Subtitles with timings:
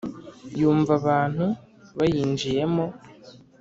[0.59, 1.45] Yumva abantu
[1.97, 2.85] bayinjiyemo,